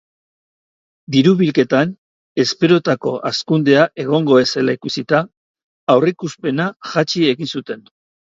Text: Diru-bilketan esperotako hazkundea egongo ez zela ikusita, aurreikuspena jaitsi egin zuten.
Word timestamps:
Diru-bilketan 1.15 1.91
esperotako 2.43 3.13
hazkundea 3.31 3.83
egongo 4.05 4.39
ez 4.45 4.49
zela 4.55 4.75
ikusita, 4.79 5.21
aurreikuspena 5.97 6.67
jaitsi 6.95 7.29
egin 7.37 7.53
zuten. 7.57 7.87